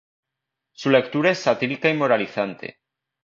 Su 0.71 0.89
lectura 0.89 1.29
es 1.29 1.37
satírica 1.37 1.87
y 1.87 1.93
moralizante. 1.95 2.79